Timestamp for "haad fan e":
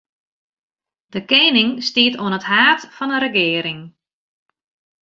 2.51-3.17